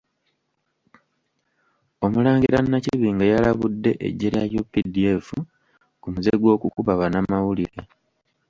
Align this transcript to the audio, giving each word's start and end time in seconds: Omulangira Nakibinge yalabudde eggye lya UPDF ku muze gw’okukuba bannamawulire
Omulangira 2.05 2.57
Nakibinge 2.63 3.25
yalabudde 3.33 3.91
eggye 4.07 4.29
lya 4.33 4.43
UPDF 4.61 5.27
ku 6.01 6.07
muze 6.13 6.31
gw’okukuba 6.41 6.91
bannamawulire 6.99 7.81